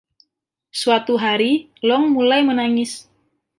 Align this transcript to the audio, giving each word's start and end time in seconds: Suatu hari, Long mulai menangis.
Suatu 0.81 1.13
hari, 1.23 1.51
Long 1.87 2.03
mulai 2.15 2.41
menangis. 2.49 2.91